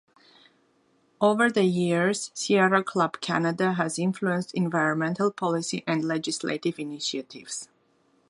[1.21, 7.69] Over the years Sierra Club Canada has influenced environmental policy and legislative initiatives.